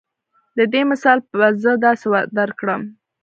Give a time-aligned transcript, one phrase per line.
[0.57, 2.07] د دې مثال به زۀ داسې
[2.37, 2.81] درکړم